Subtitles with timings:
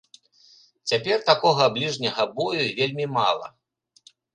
[0.91, 3.57] Цяпер такога бліжняга бою вельмі мала.